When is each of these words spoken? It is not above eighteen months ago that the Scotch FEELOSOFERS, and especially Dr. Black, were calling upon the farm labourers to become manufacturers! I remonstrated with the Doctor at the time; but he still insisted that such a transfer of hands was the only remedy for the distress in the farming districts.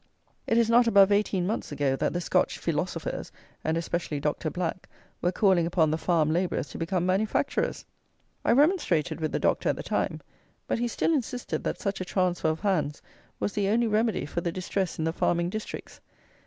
It 0.47 0.57
is 0.57 0.67
not 0.67 0.87
above 0.87 1.11
eighteen 1.11 1.45
months 1.45 1.71
ago 1.71 1.95
that 1.95 2.11
the 2.11 2.21
Scotch 2.21 2.57
FEELOSOFERS, 2.57 3.31
and 3.63 3.77
especially 3.77 4.19
Dr. 4.19 4.49
Black, 4.49 4.89
were 5.21 5.31
calling 5.31 5.67
upon 5.67 5.91
the 5.91 5.97
farm 5.99 6.31
labourers 6.33 6.69
to 6.69 6.79
become 6.79 7.05
manufacturers! 7.05 7.85
I 8.43 8.53
remonstrated 8.53 9.21
with 9.21 9.31
the 9.31 9.37
Doctor 9.37 9.69
at 9.69 9.75
the 9.75 9.83
time; 9.83 10.21
but 10.65 10.79
he 10.79 10.87
still 10.87 11.13
insisted 11.13 11.63
that 11.65 11.79
such 11.79 12.01
a 12.01 12.05
transfer 12.05 12.49
of 12.49 12.61
hands 12.61 13.03
was 13.39 13.53
the 13.53 13.67
only 13.67 13.85
remedy 13.85 14.25
for 14.25 14.41
the 14.41 14.51
distress 14.51 14.97
in 14.97 15.05
the 15.05 15.13
farming 15.13 15.51
districts. 15.51 16.01